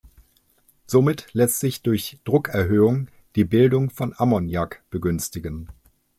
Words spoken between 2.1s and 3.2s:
Druckerhöhung